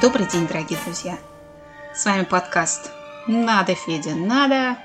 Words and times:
Добрый 0.00 0.26
день, 0.26 0.46
дорогие 0.46 0.78
друзья! 0.82 1.18
С 1.94 2.06
вами 2.06 2.24
подкаст 2.24 2.90
«Надо, 3.26 3.74
Федя, 3.74 4.14
надо!» 4.14 4.78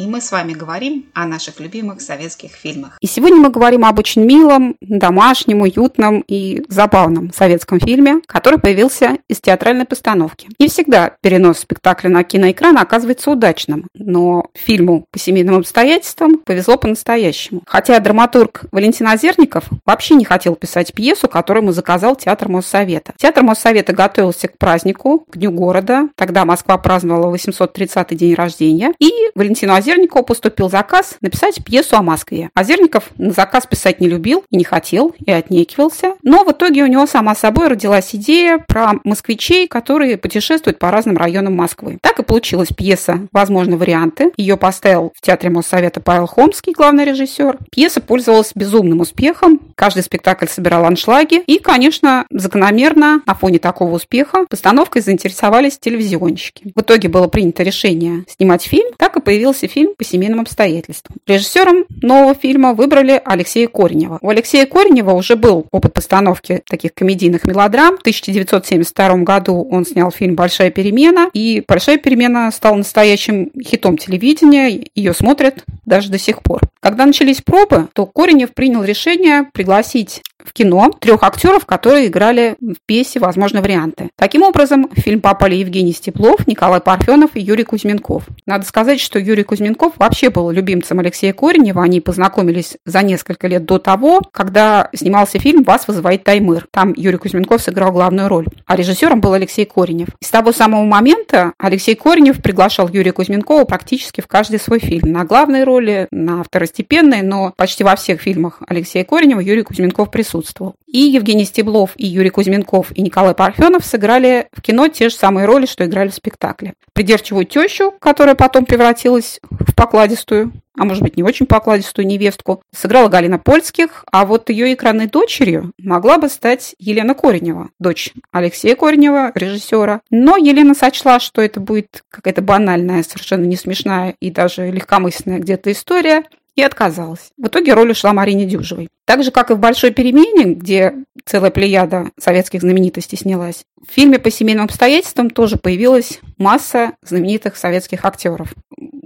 И 0.00 0.06
мы 0.06 0.22
с 0.22 0.32
вами 0.32 0.54
говорим 0.54 1.04
о 1.12 1.26
наших 1.26 1.60
любимых 1.60 2.00
советских 2.00 2.52
фильмах. 2.52 2.96
И 3.02 3.06
сегодня 3.06 3.36
мы 3.36 3.50
говорим 3.50 3.84
об 3.84 3.98
очень 3.98 4.24
милом, 4.24 4.76
домашнем, 4.80 5.60
уютном 5.60 6.24
и 6.26 6.62
забавном 6.68 7.32
советском 7.34 7.78
фильме, 7.78 8.22
который 8.26 8.58
появился 8.58 9.18
из 9.28 9.42
театральной 9.42 9.84
постановки. 9.84 10.48
Не 10.58 10.68
всегда 10.68 11.16
перенос 11.20 11.58
спектакля 11.58 12.08
на 12.08 12.24
киноэкран 12.24 12.78
оказывается 12.78 13.30
удачным, 13.30 13.88
но 13.92 14.46
фильму 14.54 15.04
по 15.10 15.18
семейным 15.18 15.56
обстоятельствам 15.56 16.38
повезло 16.38 16.78
по-настоящему. 16.78 17.62
Хотя 17.66 18.00
драматург 18.00 18.62
Валентин 18.72 19.06
Озерников 19.06 19.64
вообще 19.84 20.14
не 20.14 20.24
хотел 20.24 20.54
писать 20.54 20.94
пьесу, 20.94 21.28
которую 21.28 21.64
ему 21.64 21.72
заказал 21.72 22.16
Театр 22.16 22.48
Моссовета. 22.48 23.12
Театр 23.18 23.42
Моссовета 23.42 23.92
готовился 23.92 24.48
к 24.48 24.56
празднику, 24.56 25.26
к 25.30 25.36
Дню 25.36 25.50
города. 25.50 26.08
Тогда 26.14 26.46
Москва 26.46 26.78
праздновала 26.78 27.34
830-й 27.34 28.16
день 28.16 28.34
рождения. 28.34 28.94
И 28.98 29.10
Валентину 29.34 29.74
Озерникову 29.74 29.89
Озерникову 29.90 30.22
поступил 30.22 30.70
заказ 30.70 31.16
написать 31.20 31.64
пьесу 31.64 31.96
о 31.96 32.02
Москве. 32.02 32.50
Озерников 32.54 33.10
на 33.18 33.32
заказ 33.32 33.66
писать 33.66 34.00
не 34.00 34.08
любил 34.08 34.44
и 34.48 34.56
не 34.56 34.62
хотел, 34.62 35.12
и 35.18 35.32
отнекивался. 35.32 36.14
Но 36.22 36.44
в 36.44 36.52
итоге 36.52 36.84
у 36.84 36.86
него 36.86 37.06
сама 37.06 37.34
собой 37.34 37.66
родилась 37.66 38.14
идея 38.14 38.58
про 38.58 38.92
москвичей, 39.02 39.66
которые 39.66 40.16
путешествуют 40.16 40.78
по 40.78 40.92
разным 40.92 41.16
районам 41.16 41.56
Москвы. 41.56 41.98
Так 42.02 42.20
и 42.20 42.22
получилась 42.22 42.68
пьеса 42.68 43.26
«Возможны 43.32 43.76
варианты». 43.76 44.32
Ее 44.36 44.56
поставил 44.56 45.12
в 45.16 45.20
Театре 45.20 45.50
Моссовета 45.50 46.00
Павел 46.00 46.28
Хомский, 46.28 46.72
главный 46.72 47.04
режиссер. 47.04 47.58
Пьеса 47.72 48.00
пользовалась 48.00 48.52
безумным 48.54 49.00
успехом. 49.00 49.60
Каждый 49.74 50.04
спектакль 50.04 50.46
собирал 50.46 50.84
аншлаги. 50.84 51.42
И, 51.46 51.58
конечно, 51.58 52.26
закономерно 52.30 53.22
на 53.26 53.34
фоне 53.34 53.58
такого 53.58 53.96
успеха 53.96 54.46
постановкой 54.48 55.02
заинтересовались 55.02 55.78
телевизионщики. 55.80 56.70
В 56.76 56.80
итоге 56.80 57.08
было 57.08 57.26
принято 57.26 57.64
решение 57.64 58.24
снимать 58.28 58.62
фильм. 58.62 58.92
Так 58.96 59.16
и 59.16 59.20
появился 59.20 59.66
фильм 59.66 59.79
фильм 59.80 59.94
по 59.96 60.04
семейным 60.04 60.40
обстоятельствам. 60.40 61.16
Режиссером 61.26 61.86
нового 62.02 62.34
фильма 62.34 62.74
выбрали 62.74 63.20
Алексея 63.24 63.66
Коренева. 63.66 64.18
У 64.20 64.28
Алексея 64.28 64.66
Коренева 64.66 65.12
уже 65.12 65.36
был 65.36 65.66
опыт 65.70 65.94
постановки 65.94 66.62
таких 66.68 66.92
комедийных 66.92 67.44
мелодрам. 67.44 67.96
В 67.96 68.00
1972 68.00 69.16
году 69.18 69.66
он 69.70 69.86
снял 69.86 70.10
фильм 70.10 70.34
«Большая 70.34 70.70
перемена», 70.70 71.30
и 71.32 71.62
«Большая 71.66 71.96
перемена» 71.96 72.50
стала 72.50 72.76
настоящим 72.76 73.50
хитом 73.62 73.96
телевидения, 73.96 74.84
ее 74.94 75.14
смотрят 75.14 75.64
даже 75.86 76.10
до 76.10 76.18
сих 76.18 76.42
пор. 76.42 76.60
Когда 76.80 77.06
начались 77.06 77.40
пробы, 77.40 77.88
то 77.94 78.04
Коренев 78.06 78.52
принял 78.52 78.84
решение 78.84 79.44
пригласить 79.52 80.22
в 80.44 80.52
кино 80.52 80.90
трех 80.98 81.22
актеров, 81.22 81.66
которые 81.66 82.06
играли 82.08 82.56
в 82.60 82.76
пьесе 82.86 83.20
«Возможно, 83.20 83.60
варианты». 83.60 84.10
Таким 84.16 84.42
образом, 84.42 84.88
в 84.94 85.00
фильм 85.00 85.20
попали 85.20 85.54
Евгений 85.56 85.92
Степлов, 85.92 86.46
Николай 86.46 86.80
Парфенов 86.80 87.30
и 87.34 87.40
Юрий 87.40 87.64
Кузьменков. 87.64 88.24
Надо 88.46 88.64
сказать, 88.64 89.00
что 89.00 89.18
Юрий 89.18 89.44
Кузьменков 89.44 89.94
вообще 89.96 90.30
был 90.30 90.50
любимцем 90.50 90.98
Алексея 90.98 91.32
Коренева. 91.32 91.82
Они 91.82 92.00
познакомились 92.00 92.76
за 92.84 93.02
несколько 93.02 93.46
лет 93.46 93.64
до 93.64 93.78
того, 93.78 94.20
когда 94.32 94.90
снимался 94.94 95.38
фильм 95.38 95.62
«Вас 95.62 95.86
вызывает 95.86 96.24
Таймыр». 96.24 96.66
Там 96.70 96.92
Юрий 96.96 97.18
Кузьменков 97.18 97.62
сыграл 97.62 97.92
главную 97.92 98.28
роль, 98.28 98.46
а 98.66 98.76
режиссером 98.76 99.20
был 99.20 99.32
Алексей 99.34 99.64
Коренев. 99.64 100.08
И 100.20 100.24
с 100.24 100.30
того 100.30 100.52
самого 100.52 100.84
момента 100.84 101.52
Алексей 101.58 101.94
Коренев 101.94 102.42
приглашал 102.42 102.88
Юрия 102.88 103.12
Кузьменкова 103.12 103.64
практически 103.64 104.20
в 104.20 104.26
каждый 104.26 104.58
свой 104.58 104.78
фильм. 104.78 105.12
На 105.12 105.24
главной 105.24 105.64
роли, 105.64 106.08
на 106.10 106.42
второстепенной, 106.42 107.22
но 107.22 107.52
почти 107.56 107.84
во 107.84 107.96
всех 107.96 108.20
фильмах 108.20 108.62
Алексея 108.66 109.04
Коренева 109.04 109.40
Юрий 109.40 109.62
Кузьменков 109.62 110.10
присутствовал 110.10 110.39
присутствовал. 110.40 110.74
И 110.86 110.98
Евгений 110.98 111.44
Стеблов, 111.44 111.92
и 111.96 112.06
Юрий 112.06 112.30
Кузьменков, 112.30 112.92
и 112.92 113.02
Николай 113.02 113.34
Парфенов 113.34 113.84
сыграли 113.84 114.48
в 114.52 114.60
кино 114.62 114.88
те 114.88 115.08
же 115.08 115.14
самые 115.14 115.46
роли, 115.46 115.66
что 115.66 115.84
играли 115.84 116.08
в 116.08 116.14
спектакле. 116.14 116.74
Придирчивую 116.92 117.44
тещу, 117.44 117.92
которая 118.00 118.34
потом 118.34 118.64
превратилась 118.64 119.40
в 119.50 119.74
покладистую, 119.74 120.52
а 120.76 120.84
может 120.84 121.02
быть 121.02 121.16
не 121.16 121.22
очень 121.22 121.46
покладистую 121.46 122.06
невестку, 122.06 122.62
сыграла 122.74 123.08
Галина 123.08 123.38
Польских, 123.38 124.04
а 124.10 124.24
вот 124.24 124.50
ее 124.50 124.72
экранной 124.72 125.06
дочерью 125.06 125.72
могла 125.78 126.18
бы 126.18 126.28
стать 126.28 126.74
Елена 126.78 127.14
Коренева, 127.14 127.68
дочь 127.78 128.12
Алексея 128.32 128.76
Коренева, 128.76 129.32
режиссера. 129.34 130.00
Но 130.10 130.36
Елена 130.36 130.74
сочла, 130.74 131.20
что 131.20 131.42
это 131.42 131.60
будет 131.60 132.02
какая-то 132.10 132.42
банальная, 132.42 133.02
совершенно 133.02 133.44
не 133.44 133.56
смешная 133.56 134.14
и 134.20 134.30
даже 134.30 134.70
легкомысленная 134.70 135.38
где-то 135.38 135.70
история, 135.70 136.24
и 136.56 136.62
отказалась. 136.62 137.30
В 137.36 137.46
итоге 137.46 137.74
роль 137.74 137.92
ушла 137.92 138.12
Марине 138.12 138.44
Дюжевой. 138.44 138.88
Так 139.10 139.24
же, 139.24 139.32
как 139.32 139.50
и 139.50 139.54
в 139.54 139.58
«Большой 139.58 139.90
перемене», 139.90 140.54
где 140.54 140.94
целая 141.24 141.50
плеяда 141.50 142.10
советских 142.16 142.60
знаменитостей 142.60 143.16
снялась, 143.16 143.64
в 143.84 143.92
фильме 143.92 144.20
«По 144.20 144.30
семейным 144.30 144.66
обстоятельствам» 144.66 145.30
тоже 145.30 145.56
появилась 145.56 146.20
масса 146.38 146.92
знаменитых 147.02 147.56
советских 147.56 148.04
актеров 148.04 148.54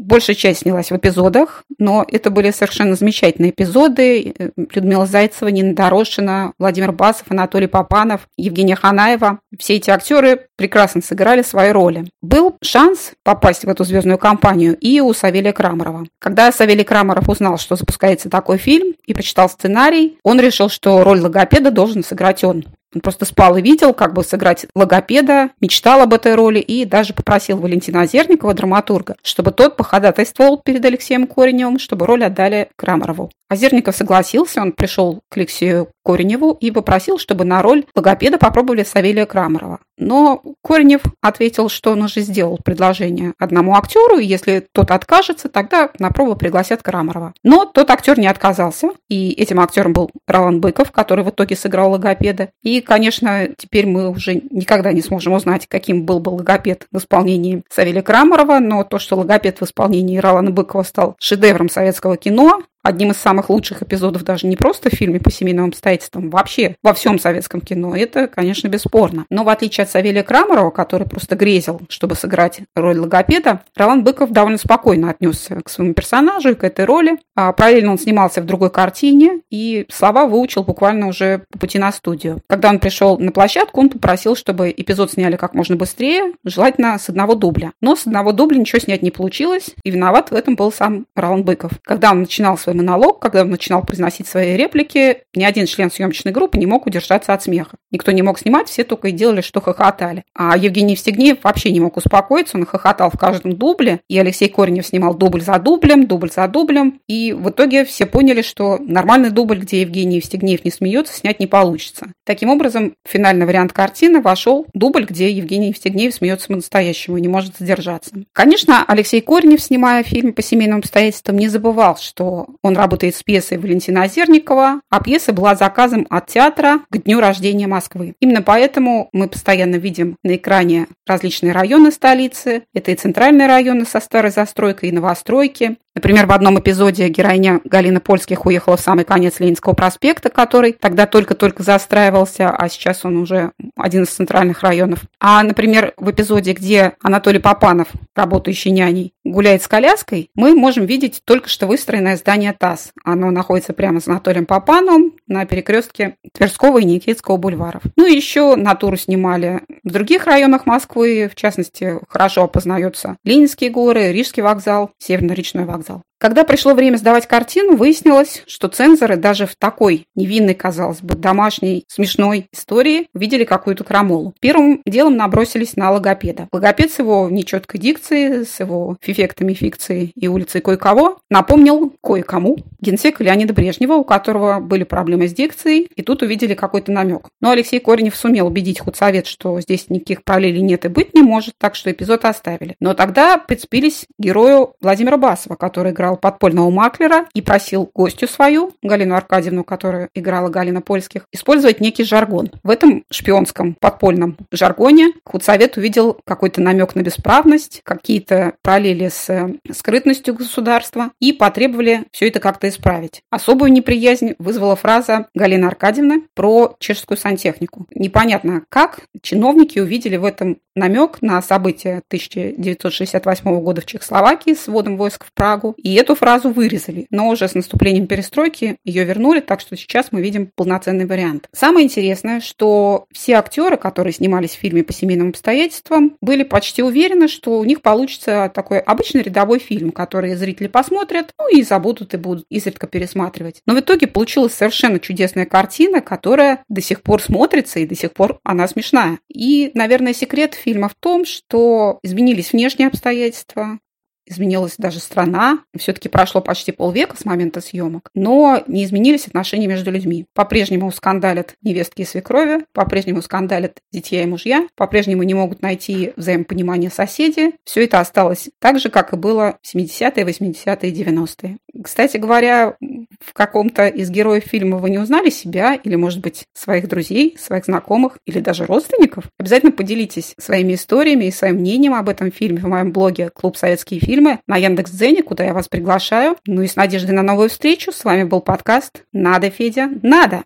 большая 0.05 0.37
часть 0.37 0.61
снялась 0.61 0.91
в 0.91 0.97
эпизодах, 0.97 1.65
но 1.79 2.05
это 2.07 2.31
были 2.31 2.51
совершенно 2.51 2.95
замечательные 2.95 3.51
эпизоды. 3.51 4.35
Людмила 4.57 5.07
Зайцева, 5.07 5.49
Нина 5.49 5.75
Дорошина, 5.75 6.53
Владимир 6.59 6.93
Басов, 6.93 7.31
Анатолий 7.31 7.67
Попанов, 7.67 8.29
Евгения 8.37 8.77
Ханаева. 8.77 9.41
Все 9.59 9.77
эти 9.77 9.91
актеры 9.91 10.47
прекрасно 10.57 11.03
сыграли 11.03 11.43
свои 11.43 11.71
роли. 11.71 12.07
Был 12.23 12.57
шанс 12.63 13.13
попасть 13.23 13.65
в 13.65 13.69
эту 13.69 13.85
звездную 13.85 14.19
компанию 14.19 14.77
и 14.77 15.01
у 15.01 15.13
Савелия 15.13 15.53
Крамарова. 15.53 16.07
Когда 16.19 16.53
Савелий 16.53 16.85
Крамаров 16.85 17.29
узнал, 17.29 17.59
что 17.59 17.77
запускается 17.77 18.29
такой 18.29 18.59
фильм 18.59 18.95
и 19.07 19.15
прочитал 19.15 19.49
сценарий, 19.49 20.19
он 20.23 20.41
решил, 20.41 20.69
что 20.69 21.03
роль 21.03 21.21
логопеда 21.21 21.71
должен 21.71 22.05
сыграть 22.05 22.45
он. 22.45 22.65
Он 22.95 23.01
просто 23.01 23.25
спал 23.25 23.57
и 23.57 23.63
видел, 23.63 23.93
как 23.93 24.13
бы 24.13 24.23
сыграть 24.23 24.67
логопеда, 24.75 25.51
мечтал 25.61 26.01
об 26.01 26.15
этой 26.15 26.35
роли 26.35 26.61
и 26.61 26.85
даже 26.85 27.13
попросил 27.13 27.59
Валентина 27.59 28.03
Озерникова, 28.03 28.55
драматурга, 28.55 29.17
чтобы 29.23 29.51
тот 29.51 29.77
походатайствовал 29.77 30.59
перед 30.59 30.85
Алексеем 30.85 31.27
Кореневым, 31.27 31.79
чтобы 31.79 32.07
роль 32.07 32.25
отдали 32.25 32.69
Крамарову. 32.77 33.31
Озерников 33.49 33.95
согласился, 33.97 34.61
он 34.61 34.73
пришел 34.73 35.21
к 35.31 35.37
Алексею 35.37 35.89
Кореневу 36.05 36.57
и 36.61 36.71
попросил, 36.71 37.19
чтобы 37.19 37.45
на 37.45 37.63
роль 37.63 37.85
логопеда 37.95 38.39
попробовали 38.39 38.85
Савелия 38.85 39.27
Крамарова. 39.27 39.81
Но 39.97 40.43
Коренев 40.63 41.03
ответил, 41.23 41.69
что 41.69 41.93
он 41.93 42.03
уже 42.03 42.21
сделал 42.21 42.59
предложение 42.63 43.33
одному 43.39 43.75
актеру, 43.77 44.19
и 44.19 44.27
если 44.27 44.67
тот 44.73 44.91
откажется, 44.91 45.49
тогда 45.49 45.91
на 45.99 46.11
пробу 46.11 46.37
пригласят 46.37 46.83
Крамарова. 46.83 47.33
Но 47.43 47.65
тот 47.65 47.91
актер 47.91 48.19
не 48.19 48.27
отказался, 48.27 48.89
и 49.09 49.31
этим 49.33 49.61
актером 49.61 49.93
был 49.93 50.11
Ролан 50.27 50.61
Быков, 50.61 50.91
который 50.91 51.25
в 51.25 51.31
итоге 51.31 51.57
сыграл 51.57 51.93
логопеда. 51.93 52.51
И, 52.63 52.81
конечно, 52.85 53.49
теперь 53.57 53.87
мы 53.87 54.09
уже 54.09 54.35
никогда 54.51 54.93
не 54.93 55.03
сможем 55.03 55.33
узнать, 55.33 55.67
каким 55.67 56.05
был 56.05 56.21
бы 56.21 56.31
логопед 56.31 56.87
в 56.93 56.99
исполнении 56.99 57.63
Савелия 57.69 58.03
Крамарова, 58.03 58.61
но 58.61 58.85
то, 58.85 58.99
что 58.99 59.17
логопед 59.17 59.61
в 59.61 59.65
исполнении 59.65 60.19
Ролана 60.19 60.51
Быкова 60.51 60.83
стал 60.83 61.17
шедевром 61.19 61.69
советского 61.69 62.17
кино, 62.17 62.63
одним 62.85 63.11
из 63.11 63.17
самых 63.17 63.51
лучших 63.51 63.83
эпизодов 63.83 64.23
даже 64.23 64.47
не 64.47 64.57
просто 64.57 64.91
в 64.91 64.95
фильме 64.95 65.19
по 65.19 65.33
семейным 65.33 65.67
обстоятельствам, 65.67 66.31
вообще 66.31 66.77
во 66.83 66.95
всем 66.95 67.19
советском 67.19 67.61
кино. 67.61 67.97
Это, 67.97 68.29
конечно, 68.29 68.69
бесспорно. 68.69 69.25
Но 69.31 69.43
в 69.43 69.49
отличие 69.49 69.85
от 69.85 69.91
Савелия 69.91 70.23
Крамарова, 70.23 70.71
который 70.71 71.09
просто 71.09 71.35
грезил, 71.35 71.81
чтобы 71.89 72.15
сыграть 72.15 72.61
роль 72.77 72.99
логопеда, 72.99 73.63
Ролан 73.75 74.05
Быков 74.05 74.31
довольно 74.31 74.59
спокойно 74.59 75.11
отнесся 75.11 75.61
к 75.63 75.71
своему 75.71 75.95
персонажу 75.95 76.51
и 76.51 76.55
к 76.55 76.63
этой 76.63 76.85
роли. 76.85 77.19
А 77.35 77.53
параллельно 77.53 77.93
он 77.93 77.99
снимался 77.99 78.43
в 78.43 78.47
другой 78.47 78.71
картине 78.71 79.41
и 79.51 79.87
слова 79.91 80.27
выучил 80.27 80.63
буквально 80.63 81.09
уже 81.09 81.45
по 81.51 81.59
пути 81.59 81.79
на 81.79 81.91
студию. 81.91 82.43
Когда 82.47 82.69
он 82.69 82.79
пришел 82.79 83.19
на 83.19 83.33
площадку, 83.33 83.81
он 83.81 83.89
попросил, 83.89 84.37
чтобы 84.37 84.73
эпизод 84.77 85.13
сняли 85.13 85.37
как 85.37 85.55
можно 85.55 85.77
быстрее, 85.77 86.35
желательно 86.45 86.99
с 86.99 87.09
одного 87.09 87.35
дубля. 87.35 87.73
Но 87.81 87.97
с 87.97 88.07
одного 88.07 88.33
дубля 88.33 88.59
ничего 88.59 88.79
снять 88.79 89.03
не 89.03 89.11
получилось, 89.11 89.71
и 89.83 89.91
виноват 89.91 90.31
в 90.31 90.35
этом 90.35 90.55
был 90.55 90.71
сам 90.71 91.07
Ролан 91.17 91.45
Быков. 91.45 91.73
Когда 91.83 92.11
он 92.11 92.21
начинал 92.21 92.59
свой 92.59 92.74
монолог, 92.75 93.21
когда 93.21 93.43
он 93.43 93.51
начинал 93.51 93.83
произносить 93.83 94.27
свои 94.27 94.57
реплики, 94.57 95.19
ни 95.35 95.45
один 95.45 95.67
член 95.67 95.91
съемочной 95.91 96.33
группы 96.33 96.59
не 96.59 96.67
мог 96.67 96.87
удержаться 96.87 97.33
от 97.33 97.43
смеха. 97.43 97.77
Никто 97.91 98.11
не 98.13 98.23
мог 98.23 98.39
снимать, 98.39 98.69
все 98.69 98.85
только 98.85 99.09
и 99.09 99.13
делали, 99.13 99.41
что 99.41 99.61
хохотали. 99.61 100.25
А 100.35 100.57
Евгений 100.57 100.93
Евстигнеев 100.93 101.39
вообще 101.43 101.71
не 101.71 101.81
мог 101.81 101.97
успокоиться, 101.97 102.57
он 102.57 102.67
хохотал 102.67 103.11
в 103.11 103.19
каждом 103.19 103.57
дубле, 103.57 104.01
и 104.09 104.19
Алексей 104.19 104.49
Коренев 104.49 104.87
снимал 104.87 105.15
дубль 105.15 105.41
за 105.41 105.59
дублем, 105.59 106.07
дубль 106.07 106.31
за 106.31 106.49
дублем, 106.49 107.01
и 107.09 107.33
в 107.33 107.51
итоге 107.51 107.85
все 107.85 108.07
поняли, 108.07 108.43
что 108.43 108.79
нормальный 108.79 109.31
дубль, 109.31 109.59
где 109.59 109.83
Евгений 109.83 110.17
Евстигнеев 110.17 110.65
не 110.65 110.71
смеется, 110.71 111.15
снять 111.15 111.41
не 111.41 111.47
получится. 111.47 112.13
Таким 112.25 112.51
образом, 112.51 112.95
в 113.05 113.11
финальный 113.11 113.47
вариант 113.47 113.73
картины 113.73 114.21
вошел 114.21 114.67
дубль, 114.75 115.05
где 115.05 115.31
Евгений 115.31 115.69
Евстигнеев 115.69 116.15
смеется 116.15 116.49
по-настоящему 116.49 117.17
и 117.17 117.21
не 117.21 117.29
может 117.29 117.57
задержаться. 117.59 118.11
Конечно, 118.33 118.85
Алексей 118.87 119.21
Коренев, 119.21 119.63
снимая 119.63 120.03
фильм 120.03 120.33
по 120.33 120.43
семейным 120.43 120.79
обстоятельствам, 120.79 121.39
не 121.39 121.49
забывал, 121.49 121.97
что 121.97 122.47
он 122.65 122.79
работает 122.79 123.15
с 123.15 123.23
пьесой 123.23 123.59
Валентина 123.59 124.05
Озерникова, 124.05 124.81
а 124.89 125.03
пьеса 125.03 125.35
была 125.35 125.55
заказом 125.55 126.07
от 126.09 126.29
театра 126.29 126.81
к 126.89 126.97
дню 126.97 127.21
рождения 127.21 127.67
Москвы. 127.67 128.15
Именно 128.21 128.41
поэтому 128.41 129.11
мы 129.13 129.29
постоянно 129.29 129.77
видим 129.77 130.17
на 130.23 130.37
экране 130.37 130.87
различные 131.07 131.53
районы 131.53 131.93
столицы. 131.93 132.63
Это 132.73 132.91
и 132.91 132.95
центральные 132.95 133.49
районы 133.49 133.85
со 133.85 134.01
старой 134.01 134.31
застройкой, 134.31 134.89
и 134.89 134.93
новостройки. 134.93 135.77
Например, 135.95 136.27
в 136.27 136.33
одном 136.33 136.59
эпизоде 136.59 137.09
героиня 137.09 137.61
Галина 137.65 138.01
Польских 138.01 138.47
уехала 138.47 138.77
в 138.77 138.81
самый 138.81 139.05
конец 139.05 139.39
Ленинского 139.39 139.75
проспекта, 139.75 140.29
который 140.29 140.73
тогда 140.73 141.07
только-только 141.07 141.63
застраивался, 141.63 142.51
а 142.51 142.69
сейчас 142.69 143.05
он 143.05 143.17
уже 143.17 143.53
один 143.77 144.03
из 144.03 144.09
центральных 144.09 144.63
районов. 144.63 145.01
А, 145.21 145.43
например, 145.43 145.95
в 145.97 146.11
эпизоде, 146.11 146.53
где 146.53 146.95
Анатолий 147.01 147.39
Попанов, 147.39 147.89
работающий 148.17 148.73
няней, 148.73 149.15
гуляет 149.25 149.63
с 149.63 149.69
коляской, 149.69 150.31
мы 150.35 150.55
можем 150.55 150.85
видеть 150.85 151.23
только 151.25 151.49
что 151.49 151.67
выстроенное 151.67 152.17
здание 152.17 152.53
ТАСС. 152.59 152.93
Оно 153.05 153.31
находится 153.31 153.73
прямо 153.73 154.01
с 154.01 154.09
Анатолием 154.09 154.47
Попановым 154.47 155.15
на 155.29 155.47
перекрестке 155.47 156.17
Тверского 156.33 156.79
и 156.79 156.85
Никитского 156.85 157.37
бульваров. 157.37 157.83
Ну 157.97 158.07
и 158.07 158.15
еще 158.15 158.57
натуру 158.57 158.97
снимали 158.97 159.63
в 159.85 159.91
других 159.91 160.25
районах 160.27 160.67
Москвы, 160.67 161.29
в 161.31 161.35
частности, 161.35 161.99
хорошо 162.09 162.45
опознается 162.45 163.17
Ленинские 163.23 163.71
горы, 163.71 164.13
Рижский 164.13 164.43
вокзал, 164.43 164.91
Северно-речной 164.99 165.65
вокзал. 165.65 166.03
Когда 166.25 166.43
пришло 166.45 166.73
время 166.73 166.97
сдавать 166.97 167.27
картину, 167.27 167.77
выяснилось, 167.77 168.45
что 168.47 168.69
цензоры 168.69 169.17
даже 169.17 169.45
в 169.45 169.57
такой 169.57 170.07
невинной, 170.15 170.55
казалось 170.55 171.03
бы, 171.03 171.17
домашней, 171.17 171.85
смешной 171.87 172.49
истории 172.51 173.09
увидели 173.13 173.45
какую-то 173.45 173.85
крамолу. 173.85 174.33
Первым 174.41 174.81
делом 174.87 175.19
набросились 175.19 175.77
на 175.77 175.91
логопеда. 175.91 176.49
Логопед 176.51 176.91
с 176.91 176.99
его 176.99 177.29
нечеткой 177.29 177.79
дикцией, 177.79 178.47
с 178.47 178.59
его 178.59 178.97
эффектами 179.03 179.53
фикции 179.53 180.13
и 180.15 180.27
улицей 180.27 180.63
кое-кого 180.63 181.19
напомнил 181.29 181.93
кое-кому 182.03 182.57
генсека 182.81 183.23
Леонида 183.23 183.53
Брежнева, 183.53 183.93
у 183.93 184.05
которого 184.05 184.61
были 184.61 184.85
проблемы 184.85 185.29
с 185.29 185.35
дикцией, 185.35 185.91
и 185.95 186.01
тут 186.01 186.23
увидели 186.23 186.55
какой-то 186.55 186.91
намек. 186.91 187.29
Но 187.43 187.51
Алексей 187.51 187.81
Коренев 187.81 188.17
сумел 188.17 188.47
убедить 188.47 188.81
худсовет, 188.81 189.27
что 189.27 189.61
здесь 189.61 189.91
никаких 189.91 190.25
параллелей 190.25 190.63
нет 190.63 190.87
и 190.87 190.89
быть 190.89 191.13
не 191.13 191.21
может, 191.21 191.53
так 191.59 191.75
что 191.75 191.93
эпизод 191.93 192.25
оставили. 192.25 192.77
Но 192.81 192.95
тогда 192.95 193.37
прицепились 193.37 194.07
герою 194.19 194.73
Владимира 194.81 195.19
Басова, 195.19 195.57
который 195.57 195.93
играл 195.93 196.14
играл 196.15 196.17
подпольного 196.17 196.71
маклера 196.71 197.27
и 197.35 197.43
просил 197.43 197.91
гостью 197.95 198.29
свою, 198.29 198.73
Галину 198.83 199.15
Аркадьевну, 199.15 199.65
которая 199.65 200.09
играла 200.15 200.49
Галина 200.49 200.81
Польских, 200.81 201.27
использовать 201.33 201.81
некий 201.81 202.05
жаргон. 202.05 202.51
В 202.63 202.71
этом 202.71 203.05
шпионском 203.11 203.75
подпольном 203.75 204.37
жаргоне 204.51 205.13
худсовет 205.25 205.77
увидел 205.77 206.19
какой-то 206.27 206.61
намек 206.61 206.95
на 206.95 207.03
бесправность, 207.03 207.81
какие-то 207.85 208.55
параллели 208.63 209.09
с 209.09 209.29
э, 209.31 209.55
скрытностью 209.73 210.35
государства 210.35 211.11
и 211.21 211.33
потребовали 211.33 212.05
все 212.13 212.29
это 212.29 212.41
как-то 212.41 212.69
исправить. 212.69 213.23
Особую 213.31 213.73
неприязнь 213.73 214.35
вызвала 214.39 214.77
фраза 214.77 215.27
Галины 215.35 215.67
Аркадьевны 215.67 216.23
про 216.35 216.75
чешскую 216.79 217.19
сантехнику. 217.19 217.87
Непонятно, 217.95 218.63
как 218.69 219.01
чиновники 219.23 219.79
увидели 219.79 220.17
в 220.17 220.25
этом 220.25 220.59
намек 220.75 221.23
на 221.23 221.41
события 221.43 222.03
1968 222.09 223.61
года 223.61 223.81
в 223.81 223.87
Чехословакии 223.87 224.55
с 224.55 224.67
вводом 224.67 224.97
войск 224.97 225.25
в 225.25 225.33
Прагу 225.33 225.75
и 225.77 225.91
эту 226.05 226.15
фразу 226.15 226.51
вырезали, 226.51 227.07
но 227.11 227.29
уже 227.29 227.49
с 227.49 227.55
наступлением 227.55 228.07
перестройки 228.07 228.77
ее 228.85 229.05
вернули, 229.05 229.41
так 229.41 229.61
что 229.61 229.77
сейчас 229.77 230.13
мы 230.13 230.23
видим 230.23 230.51
полноценный 230.55 231.07
вариант. 231.07 231.49
Самое 231.53 231.85
интересное, 231.85 232.41
что 232.41 233.07
все 233.13 233.35
актеры, 233.35 233.77
которые 233.77 234.13
снимались 234.13 234.53
в 234.53 234.59
фильме 234.59 234.85
по 234.85 234.93
семейным 234.93 235.31
обстоятельствам, 235.31 236.17
были 236.21 236.45
почти 236.45 236.83
уверены, 236.83 237.29
что 237.29 237.59
у 237.59 237.65
них 237.65 237.83
получится 237.83 238.51
такой 238.55 238.81
обычный 238.81 239.23
рядовой 239.23 239.59
фильм, 239.59 239.91
который 239.91 240.35
зрители 240.35 240.69
посмотрят, 240.69 241.31
ну 241.39 241.49
и 241.49 241.63
забудут 241.63 242.15
и 242.15 242.19
будут 242.19 242.47
изредка 242.51 242.87
пересматривать. 242.87 243.61
Но 243.67 243.75
в 243.75 243.81
итоге 243.81 244.07
получилась 244.07 244.55
совершенно 244.55 245.01
чудесная 245.01 245.47
картина, 245.47 246.01
которая 246.01 246.63
до 246.69 246.81
сих 246.81 247.03
пор 247.03 247.23
смотрится 247.23 247.81
и 247.81 247.87
до 247.87 247.97
сих 247.97 248.13
пор 248.13 248.39
она 248.45 248.69
смешная. 248.69 249.19
И, 249.29 249.71
наверное, 249.75 250.13
секрет 250.13 250.55
фильма 250.55 250.89
в 250.89 250.95
том, 251.01 251.25
что 251.25 251.99
изменились 252.03 252.53
внешние 252.53 252.89
обстоятельства, 252.89 253.79
изменилась 254.27 254.75
даже 254.79 255.01
страна. 255.01 255.61
Все-таки 255.77 256.09
прошло 256.09 256.41
почти 256.41 256.73
полвека 256.73 257.17
с 257.17 257.25
момента 257.25 257.61
съемок, 257.61 258.11
но 258.15 258.63
не 258.67 258.85
изменились 258.85 259.27
отношения 259.27 259.67
между 259.67 259.91
людьми. 259.91 260.27
По-прежнему 260.35 260.91
скандалят 260.91 261.55
невестки 261.63 262.03
и 262.03 262.05
свекрови, 262.05 262.65
по-прежнему 262.73 263.23
скандалят 263.23 263.79
детья 263.93 264.23
и 264.23 264.27
мужья, 264.27 264.67
по-прежнему 264.77 265.23
не 265.23 265.35
могут 265.35 265.63
найти 265.63 266.13
взаимопонимание 266.17 266.91
соседи. 266.91 267.53
Все 267.65 267.85
это 267.85 268.01
осталось 268.01 268.51
так 268.59 268.79
же, 268.79 268.91
как 268.91 269.13
и 269.13 269.17
было 269.17 269.59
в 269.63 269.75
70-е, 269.75 270.25
80-е, 270.25 270.93
90-е. 270.93 271.57
Кстати 271.83 272.17
говоря, 272.17 272.77
в 273.21 273.33
каком-то 273.33 273.89
из 273.89 274.11
героев 274.11 274.45
фильма 274.45 274.79
вы 274.79 274.91
не 274.91 274.99
узнали 274.99 275.31
себя 275.31 275.75
или, 275.75 275.97
может 275.97 276.21
быть, 276.21 276.45
своих 276.55 276.89
друзей, 276.89 277.37
своих 277.39 277.65
знакомых 277.65 278.19
или 278.27 278.41
даже 278.41 278.65
родственников? 278.65 279.25
Обязательно 279.39 279.73
поделитесь 279.73 280.35
своими 280.39 280.75
историями 280.75 281.25
и 281.25 281.31
своим 281.31 281.57
мнением 281.57 281.95
об 281.95 282.09
этом 282.09 282.31
фильме 282.31 282.61
в 282.61 282.69
моем 282.69 282.93
блоге 282.93 283.31
«Клуб 283.31 283.57
Советские 283.57 284.01
фильмы» 284.01 284.14
фильмы 284.15 284.39
на 284.47 284.57
Яндекс.Дзене, 284.57 285.25
куда 285.25 285.45
я 285.45 285.53
вас 285.53 285.67
приглашаю. 285.69 286.37
Ну 286.47 286.63
и 286.63 286.69
с 286.69 286.77
надеждой 286.77 287.11
на 287.17 287.23
новую 287.23 287.49
встречу. 287.49 287.91
С 287.91 288.05
вами 288.05 288.23
был 288.23 288.41
подкаст 288.41 289.03
«Надо, 289.13 289.51
Федя, 289.51 289.91
надо!» 290.03 290.45